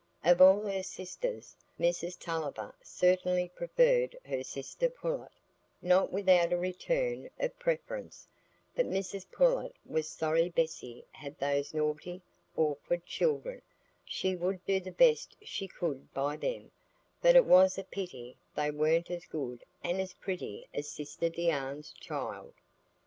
Of 0.25 0.41
all 0.41 0.61
her 0.63 0.81
sisters, 0.81 1.55
Mrs 1.79 2.17
Tulliver 2.17 2.73
certainly 2.81 3.47
preferred 3.49 4.17
her 4.25 4.43
sister 4.43 4.89
Pullet, 4.89 5.29
not 5.79 6.11
without 6.11 6.51
a 6.51 6.57
return 6.57 7.29
of 7.39 7.59
preference; 7.59 8.27
but 8.75 8.87
Mrs 8.87 9.31
Pullet 9.31 9.75
was 9.85 10.09
sorry 10.09 10.49
Bessy 10.49 11.05
had 11.11 11.37
those 11.37 11.75
naughty, 11.75 12.23
awkward 12.57 13.05
children; 13.05 13.61
she 14.03 14.35
would 14.35 14.65
do 14.65 14.79
the 14.79 14.91
best 14.91 15.37
she 15.43 15.67
could 15.67 16.11
by 16.15 16.35
them, 16.35 16.71
but 17.21 17.35
it 17.35 17.45
was 17.45 17.77
a 17.77 17.83
pity 17.83 18.37
they 18.55 18.71
weren't 18.71 19.11
as 19.11 19.27
good 19.27 19.63
and 19.83 20.01
as 20.01 20.13
pretty 20.13 20.67
as 20.73 20.89
sister 20.89 21.29
Deane's 21.29 21.91
child. 21.93 22.55